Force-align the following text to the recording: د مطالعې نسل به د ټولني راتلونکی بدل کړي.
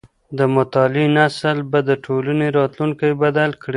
د 0.37 0.39
مطالعې 0.55 1.05
نسل 1.17 1.57
به 1.71 1.79
د 1.89 1.91
ټولني 2.05 2.47
راتلونکی 2.57 3.09
بدل 3.21 3.51
کړي. 3.61 3.69